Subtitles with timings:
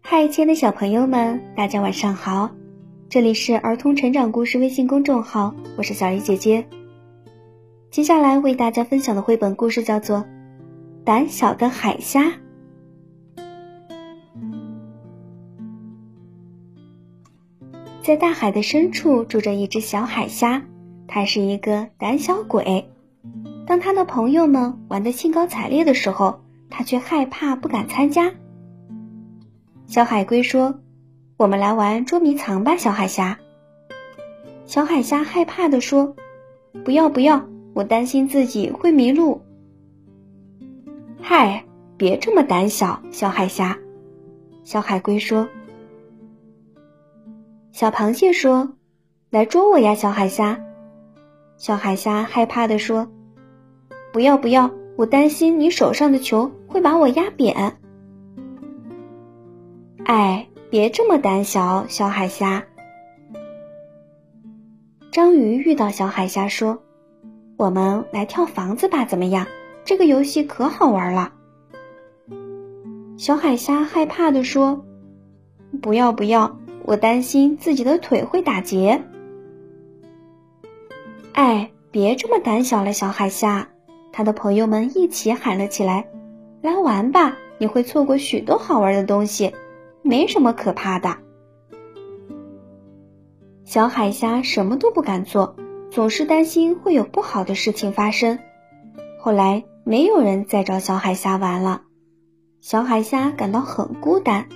[0.00, 2.50] 嗨，亲爱的小朋友们，大家晚上好！
[3.10, 6.66] 这里是儿童成长故事微信公众号，我是小鱼姐姐。
[7.90, 10.20] 接下来为大家分享的绘本故事叫做
[11.04, 12.24] 《胆小的海虾》。
[18.00, 20.62] 在大海的深处住着一只小海虾，
[21.06, 22.88] 它是一个胆小鬼。
[23.66, 26.40] 当他的朋友们玩得兴高采烈的时候，
[26.70, 28.32] 他却害怕，不敢参加。
[29.86, 30.80] 小海龟说
[31.36, 33.38] ：“我们来玩捉迷藏吧，小海虾。”
[34.66, 36.14] 小海虾害怕的说
[36.84, 37.42] ：“不要不要，
[37.74, 39.40] 我担心自己会迷路。”
[41.20, 41.64] 嗨，
[41.96, 43.78] 别这么胆小，小海虾。
[44.62, 45.48] 小海龟说
[47.72, 48.70] ：“小螃蟹说，
[49.30, 50.60] 来捉我呀，小海虾。”
[51.56, 53.08] 小海虾害怕的说
[54.12, 57.76] ：“不要不要，我担心你手上的球会把我压扁。”
[60.04, 62.64] 哎，别这么胆小，小海虾。
[65.10, 66.82] 章鱼遇到小海虾说
[67.56, 69.46] ：“我们来跳房子吧，怎么样？
[69.84, 71.32] 这个游戏可好玩了。”
[73.18, 74.84] 小海虾害怕的说
[75.82, 79.02] ：“不要不要，我担心自己的腿会打结。”
[81.32, 83.68] 哎，别这么胆小了，小海虾。
[84.18, 86.08] 他的朋友们一起喊了起来
[86.60, 89.54] ：“来玩吧，你会错过许多好玩的东西。”
[90.02, 91.18] 没什么可怕的。
[93.64, 95.54] 小海虾什么都不敢做，
[95.92, 98.40] 总是担心会有不好的事情发生。
[99.20, 101.82] 后来没有人再找小海虾玩了，
[102.60, 104.48] 小海虾感到很孤单。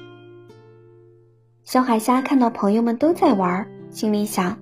[1.62, 4.58] 小海虾看到朋友们都在玩，心里想：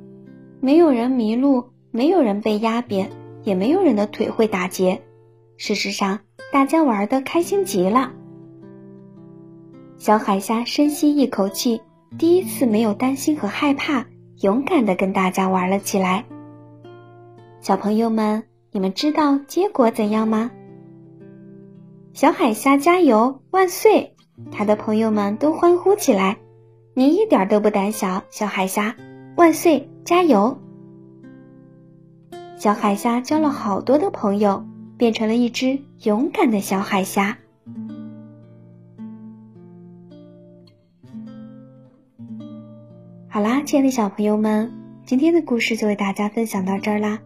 [0.61, 3.11] 没有人迷路，没有人被压扁，
[3.43, 5.03] 也没有人的腿会打结。
[5.57, 6.21] 事实上，
[6.53, 8.13] 大家玩的开心极了。
[9.99, 11.83] 小海虾深吸一口气，
[12.19, 14.07] 第一次没有担心和害怕，
[14.41, 16.25] 勇敢的跟大家玩了起来。
[17.61, 20.51] 小朋友们，你们知道结果怎样吗？
[22.15, 24.17] 小海虾加油，万岁！
[24.51, 26.39] 他的朋友们都欢呼起来。
[26.95, 28.97] 你一点都不胆小，小海虾，
[29.37, 30.59] 万岁，加油！
[32.61, 34.63] 小海虾交了好多的朋友，
[34.99, 37.39] 变成了一只勇敢的小海虾。
[43.31, 44.71] 好啦，亲爱的小朋友们，
[45.07, 47.19] 今天的故事就为大家分享到这儿啦。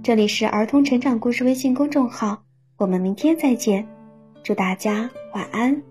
[0.00, 2.44] 这里是儿童成长故事微信公众号，
[2.76, 3.88] 我们明天再见，
[4.44, 5.82] 祝大家晚安。